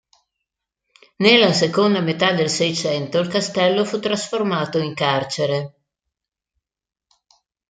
Nella 1.17 1.53
seconda 1.53 1.99
metà 2.01 2.33
del 2.33 2.49
Seicento 2.49 3.19
il 3.19 3.27
castello 3.27 3.85
fu 3.85 3.99
trasformato 3.99 4.79
in 4.79 4.95
carcere. 4.95 5.75